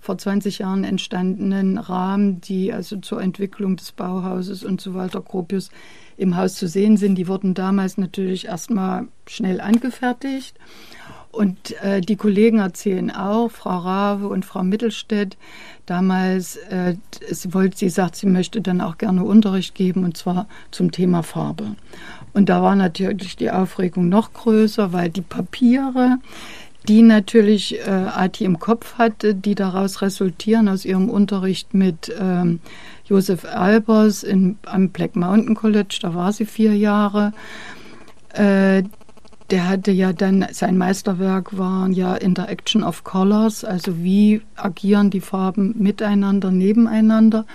[0.00, 5.70] vor 20 Jahren entstandenen Rahmen, die also zur Entwicklung des Bauhauses und so weiter Gropius
[6.16, 7.16] im Haus zu sehen sind.
[7.16, 10.56] Die wurden damals natürlich erstmal schnell angefertigt.
[11.36, 15.36] Und äh, die Kollegen erzählen auch, Frau Rave und Frau Mittelstädt,
[15.84, 16.94] damals, äh,
[17.30, 21.22] sie, wollte, sie sagt, sie möchte dann auch gerne Unterricht geben und zwar zum Thema
[21.22, 21.76] Farbe.
[22.32, 26.16] Und da war natürlich die Aufregung noch größer, weil die Papiere,
[26.88, 32.60] die natürlich äh, Ati im Kopf hatte, die daraus resultieren aus ihrem Unterricht mit ähm,
[33.04, 37.34] Josef Albers in, am Black Mountain College, da war sie vier Jahre.
[38.32, 38.84] Äh,
[39.50, 45.20] der hatte ja dann, sein Meisterwerk war ja Interaction of Colors, also wie agieren die
[45.20, 47.46] Farben miteinander, nebeneinander.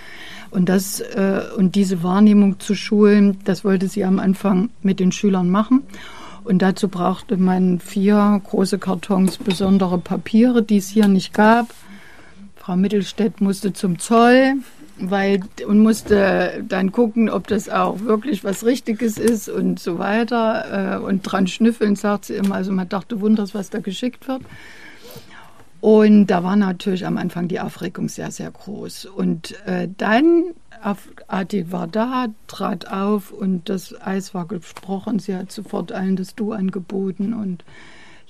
[0.52, 5.12] Und das, äh, und diese Wahrnehmung zu schulen, das wollte sie am Anfang mit den
[5.12, 5.84] Schülern machen.
[6.44, 11.68] Und dazu brauchte man vier große Kartons besondere Papiere, die es hier nicht gab.
[12.56, 14.56] Frau Mittelstädt musste zum Zoll,
[15.10, 20.98] weil und musste dann gucken, ob das auch wirklich was Richtiges ist und so weiter.
[20.98, 22.56] Äh, und dran schnüffeln, sagt sie immer.
[22.56, 24.42] Also man dachte, wunders, was da geschickt wird.
[25.82, 29.06] Und da war natürlich am Anfang die Aufregung sehr, sehr groß.
[29.06, 30.44] Und äh, dann,
[31.28, 35.18] Ati war da, trat auf und das Eis war gesprochen.
[35.18, 37.66] Sie hat sofort allen das Du angeboten und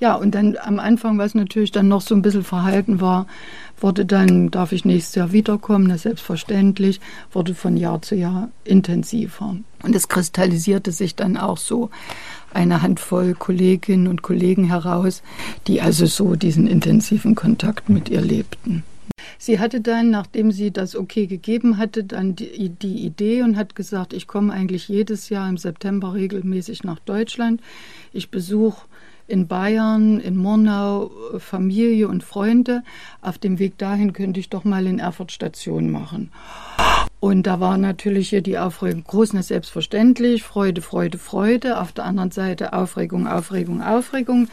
[0.02, 3.28] ja, und dann am Anfang, was natürlich dann noch so ein bisschen verhalten war,
[3.80, 7.00] wurde dann, darf ich nächstes Jahr wiederkommen, das selbstverständlich,
[7.32, 9.56] wurde von Jahr zu Jahr intensiver.
[9.84, 11.92] Und es kristallisierte sich dann auch so
[12.52, 15.22] eine Handvoll Kolleginnen und Kollegen heraus,
[15.68, 18.84] die also so diesen intensiven Kontakt mit ihr lebten.
[19.38, 23.76] Sie hatte dann, nachdem sie das okay gegeben hatte, dann die, die, Idee und hat
[23.76, 27.62] gesagt, ich komme eigentlich jedes Jahr im September regelmäßig nach Deutschland.
[28.14, 28.86] Ich besuche
[29.32, 32.84] in Bayern, in Murnau, Familie und Freunde.
[33.22, 36.32] Auf dem Weg dahin könnte ich doch mal in Erfurt Station machen.
[37.22, 41.80] Und da war natürlich hier die Aufregung groß, na selbstverständlich, Freude, Freude, Freude.
[41.80, 44.48] Auf der anderen Seite Aufregung, Aufregung, Aufregung.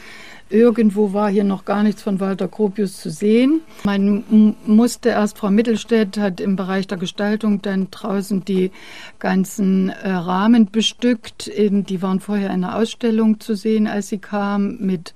[0.51, 3.63] Irgendwo war hier noch gar nichts von Walter Gropius zu sehen.
[3.85, 8.71] Man musste erst, Frau Mittelstädt hat im Bereich der Gestaltung dann draußen die
[9.19, 11.49] ganzen äh, Rahmen bestückt.
[11.49, 15.15] Eben, die waren vorher in einer Ausstellung zu sehen, als sie kam, mit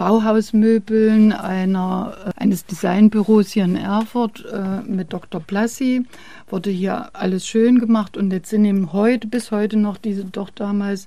[0.00, 5.42] Bauhausmöbeln einer, äh, eines Designbüros hier in Erfurt äh, mit Dr.
[5.42, 6.06] Plassi.
[6.48, 10.48] Wurde hier alles schön gemacht und jetzt sind eben heute, bis heute noch diese doch
[10.48, 11.06] damals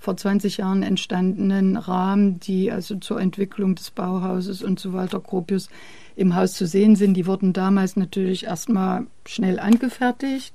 [0.00, 5.68] vor 20 Jahren entstandenen Rahmen, die also zur Entwicklung des Bauhauses und so weiter Gropius
[6.16, 7.14] im Haus zu sehen sind.
[7.14, 10.52] Die wurden damals natürlich erstmal schnell angefertigt.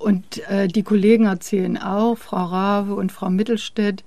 [0.00, 4.02] Und äh, die Kollegen erzählen auch, Frau Rave und Frau Mittelstädt,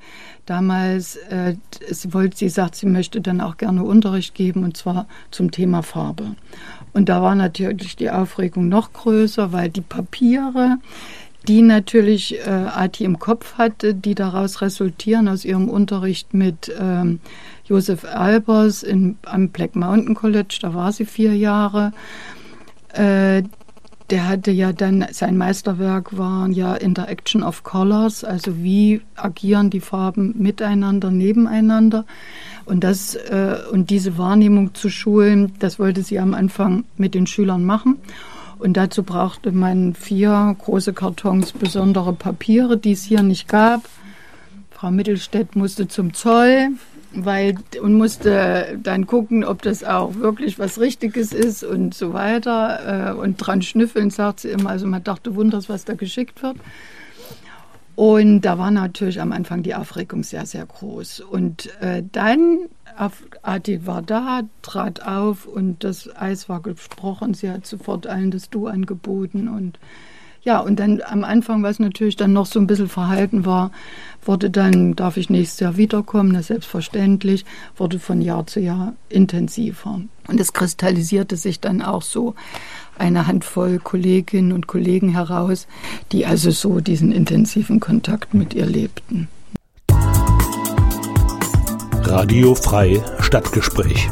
[0.47, 1.55] damals, äh,
[1.87, 5.83] sie, wollte, sie sagt, sie möchte dann auch gerne Unterricht geben, und zwar zum Thema
[5.83, 6.35] Farbe.
[6.93, 10.77] Und da war natürlich die Aufregung noch größer, weil die Papiere,
[11.47, 17.19] die natürlich äh, Ati im Kopf hatte, die daraus resultieren aus ihrem Unterricht mit ähm,
[17.65, 21.93] Josef Albers in, am Black Mountain College, da war sie vier Jahre.
[24.09, 29.79] Der hatte ja dann, sein Meisterwerk war ja Interaction of Colors, also wie agieren die
[29.79, 32.05] Farben miteinander, nebeneinander.
[32.65, 37.27] Und das äh, und diese Wahrnehmung zu schulen, das wollte sie am Anfang mit den
[37.27, 37.97] Schülern machen.
[38.59, 43.81] Und dazu brauchte man vier große Kartons besondere Papiere, die es hier nicht gab.
[44.71, 46.69] Frau Mittelstädt musste zum Zoll
[47.13, 53.11] weil und musste dann gucken, ob das auch wirklich was Richtiges ist und so weiter.
[53.11, 54.71] Äh, und dran schnüffeln, sagt sie immer.
[54.71, 56.57] Also man dachte, wunders, was da geschickt wird.
[57.95, 61.19] Und da war natürlich am Anfang die Aufregung sehr, sehr groß.
[61.19, 62.59] Und äh, dann,
[63.43, 67.35] Ati war da, trat auf und das Eis war gesprochen.
[67.35, 69.47] Sie hat sofort allen das Du angeboten.
[69.47, 69.77] Und
[70.43, 73.71] ja, und dann am Anfang, was natürlich dann noch so ein bisschen verhalten war,
[74.25, 77.45] wurde dann, darf ich nächstes Jahr wiederkommen, das selbstverständlich,
[77.77, 80.01] wurde von Jahr zu Jahr intensiver.
[80.27, 82.35] Und es kristallisierte sich dann auch so
[82.97, 85.67] eine Handvoll Kolleginnen und Kollegen heraus,
[86.11, 89.29] die also so diesen intensiven Kontakt mit ihr lebten.
[92.03, 94.09] Radio Frei Stadtgespräch.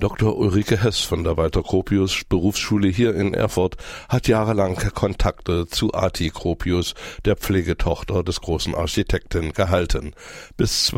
[0.00, 0.38] Dr.
[0.38, 3.76] Ulrike Hess von der Walter Gropius Berufsschule hier in Erfurt
[4.08, 6.94] hat jahrelang Kontakte zu Arti Gropius,
[7.26, 10.14] der Pflegetochter des großen Architekten, gehalten.
[10.56, 10.90] Bis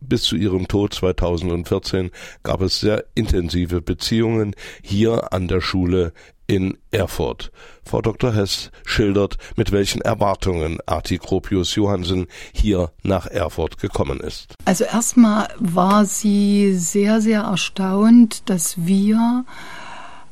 [0.00, 2.10] bis zu ihrem Tod 2014
[2.42, 6.12] gab es sehr intensive Beziehungen hier an der Schule
[6.52, 7.50] in Erfurt.
[7.82, 8.34] Frau Dr.
[8.34, 14.54] Hess schildert, mit welchen Erwartungen Arti Gropius Johansen hier nach Erfurt gekommen ist.
[14.66, 19.46] Also erstmal war sie sehr, sehr erstaunt, dass wir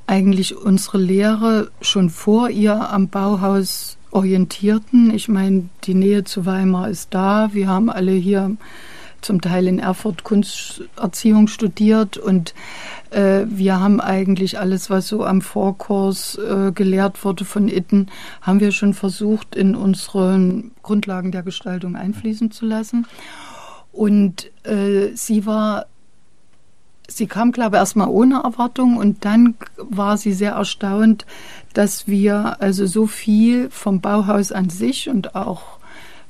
[0.06, 5.14] eigentlich unsere Lehre schon vor ihr am Bauhaus orientierten.
[5.14, 7.48] Ich meine, die Nähe zu Weimar ist da.
[7.54, 8.56] Wir haben alle hier
[9.22, 12.54] zum Teil in Erfurt Kunsterziehung studiert und
[13.10, 18.08] äh, wir haben eigentlich alles, was so am Vorkurs äh, gelehrt wurde von Itten,
[18.42, 23.06] haben wir schon versucht, in unseren Grundlagen der Gestaltung einfließen zu lassen.
[23.92, 25.86] Und äh, sie war
[27.10, 31.26] sie kam, glaube ich, erstmal ohne Erwartung und dann war sie sehr erstaunt,
[31.72, 35.79] dass wir also so viel vom Bauhaus an sich und auch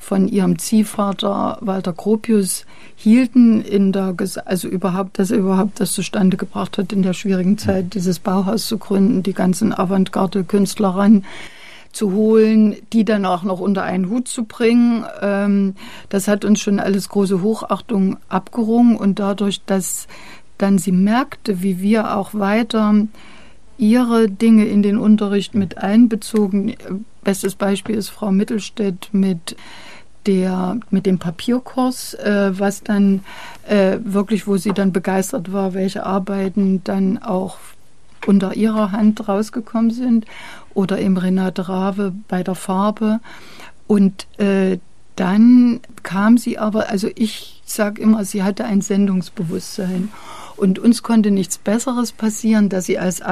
[0.00, 2.64] von ihrem Ziehvater Walter Gropius
[2.96, 7.58] hielten in der also überhaupt, dass er überhaupt das zustande gebracht hat, in der schwierigen
[7.58, 11.24] Zeit dieses Bauhaus zu gründen, die ganzen Avantgarde-Künstler ran
[11.92, 15.04] zu holen, die dann auch noch unter einen Hut zu bringen.
[15.20, 15.74] Ähm,
[16.08, 20.08] das hat uns schon alles große Hochachtung abgerungen und dadurch, dass
[20.56, 23.06] dann sie merkte, wie wir auch weiter
[23.76, 26.74] ihre Dinge in den Unterricht mit einbezogen.
[27.22, 29.56] Bestes Beispiel ist Frau Mittelstädt mit
[30.26, 33.22] der mit dem Papierkurs, äh, was dann
[33.68, 37.56] äh, wirklich, wo sie dann begeistert war, welche Arbeiten dann auch
[38.26, 40.26] unter ihrer Hand rausgekommen sind
[40.74, 43.20] oder im Renate Rave bei der Farbe.
[43.87, 44.78] Und äh,
[45.16, 50.11] dann kam sie aber, also ich sage immer, sie hatte ein Sendungsbewusstsein.
[50.56, 53.22] Und uns konnte nichts Besseres passieren, dass sie als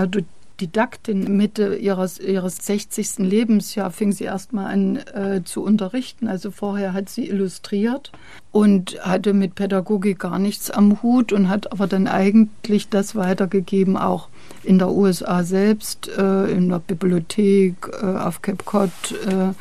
[0.59, 3.18] Autodidaktin Mitte ihres, ihres 60.
[3.18, 6.27] Lebensjahr fing sie erstmal an äh, zu unterrichten.
[6.27, 8.11] Also vorher hat sie illustriert
[8.51, 13.97] und hatte mit Pädagogik gar nichts am Hut und hat aber dann eigentlich das weitergegeben,
[13.97, 14.29] auch
[14.64, 18.90] in der USA selbst, äh, in der Bibliothek, äh, auf Cape Cod.
[19.27, 19.53] Äh,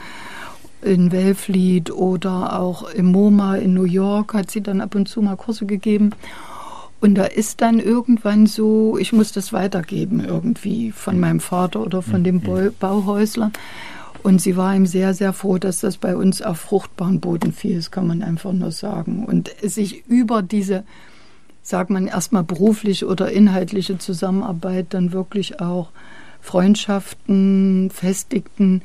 [0.84, 5.24] in Wellfleet oder auch im MoMA in New York hat sie dann ab und zu
[5.24, 6.12] mal Kurse gegeben.
[7.00, 12.02] Und da ist dann irgendwann so, ich muss das weitergeben irgendwie von meinem Vater oder
[12.02, 12.74] von dem mhm.
[12.80, 13.52] Bauhäusler.
[14.24, 17.76] Und sie war ihm sehr, sehr froh, dass das bei uns auf fruchtbaren Boden fiel,
[17.76, 19.26] das kann man einfach nur sagen.
[19.26, 20.84] Und sich über diese,
[21.62, 25.90] sagt man erstmal berufliche oder inhaltliche Zusammenarbeit dann wirklich auch
[26.42, 28.82] Freundschaften festigten,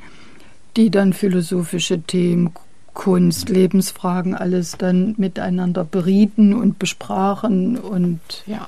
[0.77, 2.51] die dann philosophische Themen,
[2.93, 8.67] Kunst, Lebensfragen alles dann miteinander berieten und besprachen und ja.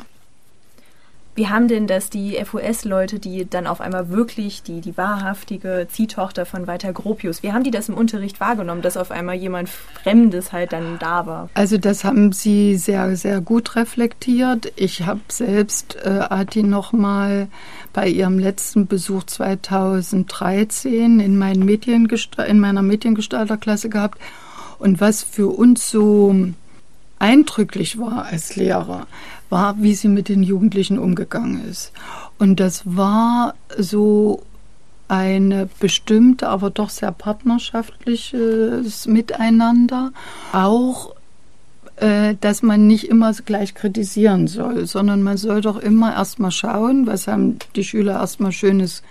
[1.35, 6.45] Wie haben denn das die FOS-Leute, die dann auf einmal wirklich die, die wahrhaftige Ziehtochter
[6.45, 10.53] von Walter Gropius, wie haben die das im Unterricht wahrgenommen, dass auf einmal jemand Fremdes
[10.53, 11.49] halt dann da war?
[11.53, 14.71] Also das haben sie sehr, sehr gut reflektiert.
[14.77, 17.49] Ich habe selbst äh, Ati nochmal
[17.91, 24.19] bei ihrem letzten Besuch 2013 in, meinen in meiner Mediengestalterklasse gehabt.
[24.79, 26.33] Und was für uns so
[27.19, 29.07] eindrücklich war als Lehrer,
[29.49, 31.91] war, wie sie mit den Jugendlichen umgegangen ist.
[32.37, 34.43] Und das war so
[35.07, 40.11] eine bestimmte, aber doch sehr partnerschaftliches Miteinander.
[40.51, 41.15] Auch
[41.97, 47.07] äh, dass man nicht immer gleich kritisieren soll, sondern man soll doch immer erstmal schauen,
[47.07, 49.01] was haben die Schüler erstmal Schönes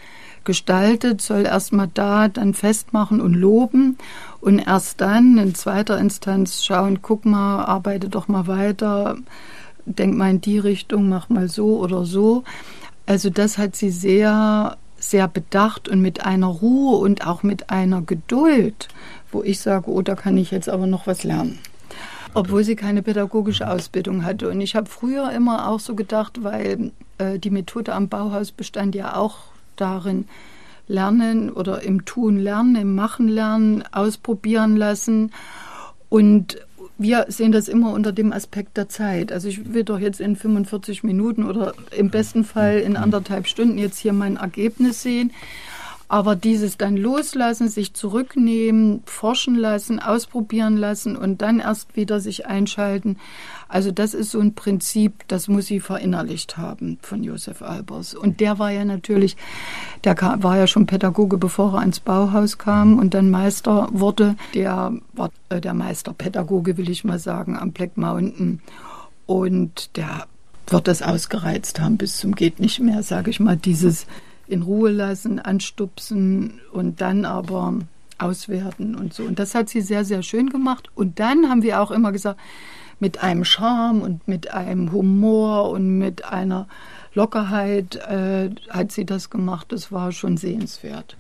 [0.45, 3.97] gestaltet, soll erstmal da dann festmachen und loben
[4.43, 9.17] und erst dann in zweiter Instanz schauen, guck mal, arbeite doch mal weiter,
[9.87, 12.45] denk mal in die Richtung, mach mal so oder so.
[13.07, 18.03] Also das hat sie sehr, sehr bedacht und mit einer Ruhe und auch mit einer
[18.03, 18.89] Geduld,
[19.31, 21.59] wo ich sage, oh, da kann ich jetzt aber noch was lernen
[22.35, 24.51] obwohl sie keine pädagogische Ausbildung hatte.
[24.51, 28.95] Und ich habe früher immer auch so gedacht, weil äh, die Methode am Bauhaus bestand
[28.95, 29.39] ja auch
[29.77, 30.27] darin,
[30.87, 35.33] lernen oder im Tun lernen, im Machen lernen, ausprobieren lassen.
[36.09, 36.59] Und
[36.97, 39.33] wir sehen das immer unter dem Aspekt der Zeit.
[39.33, 43.79] Also ich will doch jetzt in 45 Minuten oder im besten Fall in anderthalb Stunden
[43.79, 45.33] jetzt hier mein Ergebnis sehen.
[46.15, 52.47] Aber dieses dann loslassen, sich zurücknehmen, forschen lassen, ausprobieren lassen und dann erst wieder sich
[52.47, 53.17] einschalten,
[53.69, 58.15] also das ist so ein Prinzip, das muss sie verinnerlicht haben von Josef Albers.
[58.15, 59.37] Und der war ja natürlich,
[60.05, 64.37] der war ja schon Pädagoge, bevor er ins Bauhaus kam und dann Meister wurde.
[64.55, 68.61] Der war äh, der Meisterpädagoge, will ich mal sagen, am Black Mountain.
[69.27, 70.29] Und der
[70.69, 74.07] wird das ausgereizt haben bis zum geht nicht mehr, sage ich mal, dieses
[74.47, 77.75] in Ruhe lassen, anstupsen und dann aber
[78.19, 79.25] auswerten und so.
[79.25, 80.89] Und das hat sie sehr, sehr schön gemacht.
[80.95, 82.41] Und dann haben wir auch immer gesagt,
[83.01, 86.69] mit einem Charme und mit einem Humor und mit einer
[87.13, 89.73] Lockerheit äh, hat sie das gemacht.
[89.73, 91.17] Das war schon sehenswert.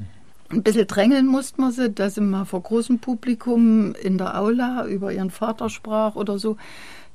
[0.51, 4.87] Ein bisschen drängeln musste man sie, dass sie mal vor großem Publikum in der Aula
[4.87, 6.57] über ihren Vater sprach oder so.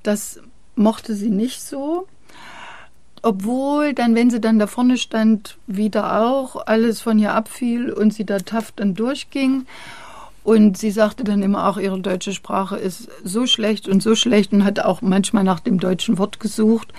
[0.03, 0.41] Das
[0.76, 2.07] mochte sie nicht so.
[3.22, 8.13] Obwohl dann, wenn sie dann da vorne stand, wieder auch alles von ihr abfiel und
[8.13, 9.65] sie da taff dann durchging.
[10.43, 14.53] Und sie sagte dann immer auch, ihre deutsche Sprache ist so schlecht und so schlecht
[14.53, 16.93] und hat auch manchmal nach dem deutschen Wort gesucht.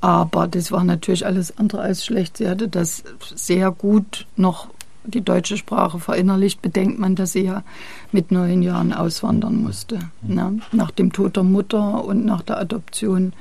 [0.00, 2.36] Aber das war natürlich alles andere als schlecht.
[2.36, 3.02] Sie hatte das
[3.34, 4.68] sehr gut noch
[5.04, 7.64] die deutsche Sprache verinnerlicht, bedenkt man, dass sie ja
[8.12, 9.98] mit neun Jahren auswandern musste.
[10.22, 10.60] Ne?
[10.70, 13.32] Nach dem Tod der Mutter und nach der Adoption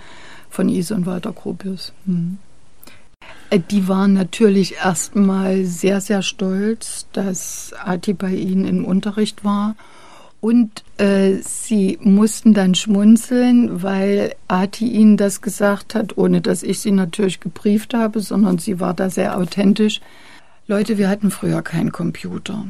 [0.51, 1.93] von Ise und Walter Gropius.
[2.05, 2.37] Hm.
[3.49, 9.75] Äh, Die waren natürlich erstmal sehr, sehr stolz, dass Ati bei ihnen im Unterricht war.
[10.39, 16.79] Und äh, sie mussten dann schmunzeln, weil Ati ihnen das gesagt hat, ohne dass ich
[16.79, 20.01] sie natürlich gebrieft habe, sondern sie war da sehr authentisch.
[20.65, 22.65] Leute, wir hatten früher keinen Computer.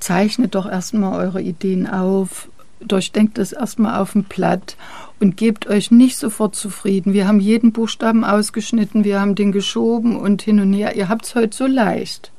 [0.00, 2.48] Zeichnet doch erstmal eure Ideen auf,
[2.86, 4.76] durchdenkt es erstmal auf dem Blatt
[5.20, 7.12] und gebt euch nicht sofort zufrieden.
[7.12, 10.96] Wir haben jeden Buchstaben ausgeschnitten, wir haben den geschoben und hin und her.
[10.96, 12.32] Ihr habt es heute so leicht,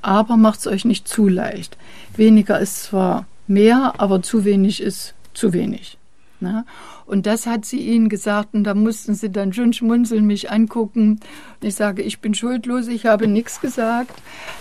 [0.00, 1.76] aber macht es euch nicht zu leicht.
[2.16, 5.98] Weniger ist zwar mehr, aber zu wenig ist zu wenig.
[6.42, 6.64] Ne?
[7.06, 11.20] Und das hat sie ihnen gesagt und da mussten sie dann schon schmunzeln, mich angucken.
[11.60, 14.20] Ich sage, ich bin schuldlos, ich habe nichts gesagt.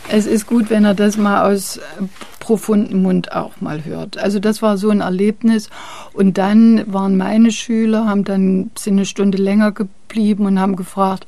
[0.09, 1.81] Es ist gut, wenn er das mal aus äh,
[2.39, 4.17] profundem Mund auch mal hört.
[4.17, 5.69] Also das war so ein Erlebnis.
[6.13, 11.25] Und dann waren meine Schüler, haben dann sind eine Stunde länger geblieben und haben gefragt,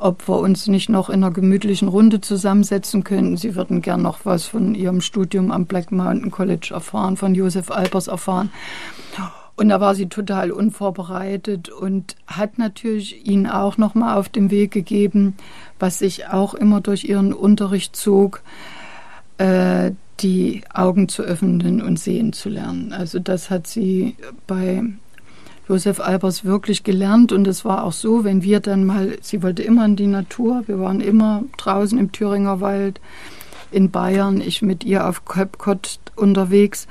[0.00, 3.36] ob wir uns nicht noch in einer gemütlichen Runde zusammensetzen könnten.
[3.36, 7.70] Sie würden gern noch was von ihrem Studium am Black Mountain College erfahren, von Josef
[7.70, 8.50] Albers erfahren.
[9.60, 14.50] Und da war sie total unvorbereitet und hat natürlich ihnen auch noch mal auf den
[14.50, 15.36] Weg gegeben,
[15.78, 18.40] was sich auch immer durch ihren Unterricht zog,
[19.36, 19.90] äh,
[20.20, 22.94] die Augen zu öffnen und sehen zu lernen.
[22.94, 24.82] Also das hat sie bei
[25.68, 29.62] Josef Albers wirklich gelernt und es war auch so, wenn wir dann mal, sie wollte
[29.62, 32.98] immer in die Natur, wir waren immer draußen im Thüringer Wald,
[33.70, 36.88] in Bayern, ich mit ihr auf Köpkott unterwegs.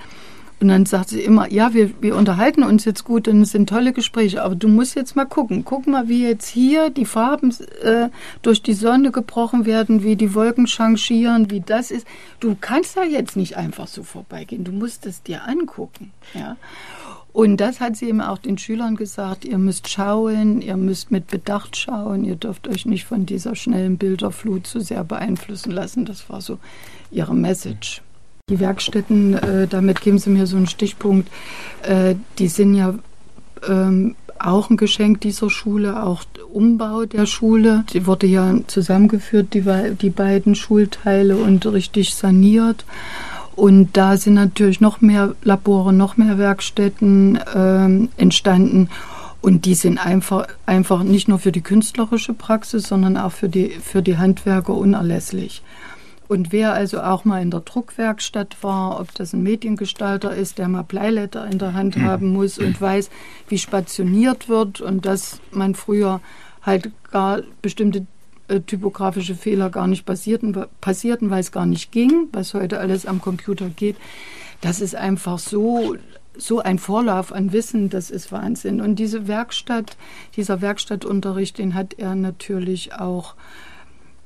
[0.61, 3.69] Und dann sagt sie immer, ja, wir, wir unterhalten uns jetzt gut und es sind
[3.69, 5.63] tolle Gespräche, aber du musst jetzt mal gucken.
[5.63, 8.09] Guck mal, wie jetzt hier die Farben äh,
[8.41, 12.05] durch die Sonne gebrochen werden, wie die Wolken changieren, wie das ist.
[12.41, 14.65] Du kannst da jetzt nicht einfach so vorbeigehen.
[14.65, 16.11] Du musst es dir angucken.
[16.33, 16.57] Ja.
[17.31, 21.27] Und das hat sie eben auch den Schülern gesagt, ihr müsst schauen, ihr müsst mit
[21.27, 26.05] Bedacht schauen, ihr dürft euch nicht von dieser schnellen Bilderflut zu sehr beeinflussen lassen.
[26.05, 26.57] Das war so
[27.11, 28.01] ihre Message.
[28.49, 31.29] Die Werkstätten, äh, damit geben Sie mir so einen Stichpunkt,
[31.83, 32.95] äh, die sind ja
[33.67, 37.83] ähm, auch ein Geschenk dieser Schule, auch Umbau der Schule.
[37.93, 39.63] Die wurde ja zusammengeführt, die,
[40.01, 42.85] die beiden Schulteile und richtig saniert.
[43.55, 48.89] Und da sind natürlich noch mehr Labore, noch mehr Werkstätten ähm, entstanden.
[49.41, 53.69] Und die sind einfach, einfach nicht nur für die künstlerische Praxis, sondern auch für die,
[53.69, 55.61] für die Handwerker unerlässlich.
[56.29, 60.67] Und wer also auch mal in der Druckwerkstatt war, ob das ein Mediengestalter ist, der
[60.67, 63.09] mal Bleiletter in der Hand haben muss und weiß,
[63.47, 66.21] wie spationiert wird und dass man früher
[66.61, 68.05] halt gar bestimmte
[68.47, 73.07] äh, typografische Fehler gar nicht passierten, passierten, weil es gar nicht ging, was heute alles
[73.07, 73.95] am Computer geht.
[74.61, 75.95] Das ist einfach so,
[76.37, 78.81] so ein Vorlauf an Wissen, das ist Wahnsinn.
[78.81, 79.97] Und diese Werkstatt,
[80.35, 83.33] dieser Werkstattunterricht, den hat er natürlich auch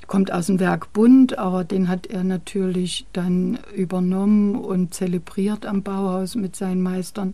[0.08, 5.84] kommt aus dem Werk Bund, aber den hat er natürlich dann übernommen und zelebriert am
[5.84, 7.34] Bauhaus mit seinen Meistern.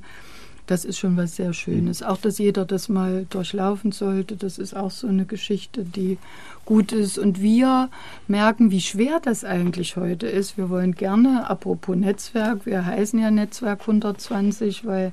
[0.69, 2.03] Das ist schon was sehr Schönes.
[2.03, 6.19] Auch, dass jeder das mal durchlaufen sollte, das ist auch so eine Geschichte, die
[6.63, 7.17] gut ist.
[7.17, 7.89] Und wir
[8.27, 10.59] merken, wie schwer das eigentlich heute ist.
[10.59, 15.11] Wir wollen gerne, apropos Netzwerk, wir heißen ja Netzwerk 120, weil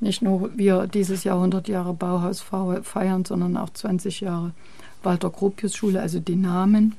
[0.00, 2.44] nicht nur wir dieses Jahr 100 Jahre Bauhaus
[2.82, 4.54] feiern, sondern auch 20 Jahre
[5.04, 6.96] Walter Gropius Schule, also die Namen,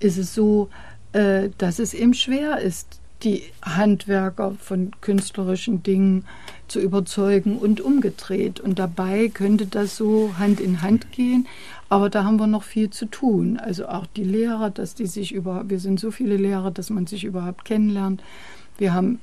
[0.00, 0.70] ist es so,
[1.12, 6.24] äh, dass es eben schwer ist, die Handwerker von künstlerischen Dingen
[6.68, 8.60] zu überzeugen und umgedreht.
[8.60, 11.46] Und dabei könnte das so Hand in Hand gehen.
[11.88, 13.58] Aber da haben wir noch viel zu tun.
[13.58, 17.06] Also auch die Lehrer, dass die sich über, wir sind so viele Lehrer, dass man
[17.06, 18.22] sich überhaupt kennenlernt.
[18.78, 19.20] Wir haben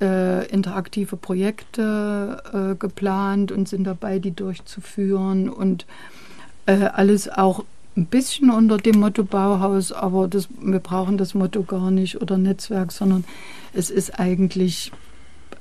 [0.00, 5.86] äh, interaktive Projekte äh, geplant und sind dabei, die durchzuführen und
[6.66, 7.64] äh, alles auch
[7.96, 12.38] ein bisschen unter dem Motto Bauhaus, aber das, wir brauchen das Motto gar nicht oder
[12.38, 13.24] Netzwerk, sondern
[13.72, 14.92] es ist eigentlich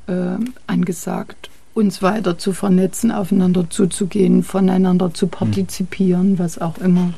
[0.08, 1.50] äh, angesagt.
[1.74, 7.14] uns weiter zu vernetzen, aufeinander zuzugehen, voneinander zu partizipieren, was auch immer.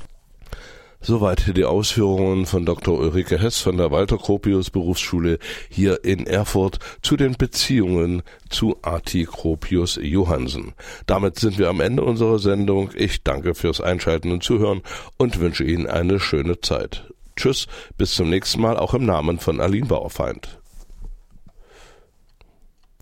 [1.03, 2.99] Soweit die Ausführungen von Dr.
[2.99, 9.23] Ulrike Hess von der Walter Gropius Berufsschule hier in Erfurt zu den Beziehungen zu Arti
[9.23, 10.73] Gropius Johansen.
[11.07, 12.91] Damit sind wir am Ende unserer Sendung.
[12.93, 14.83] Ich danke fürs Einschalten und Zuhören
[15.17, 17.11] und wünsche Ihnen eine schöne Zeit.
[17.35, 17.65] Tschüss,
[17.97, 20.60] bis zum nächsten Mal, auch im Namen von Aline Bauerfeind.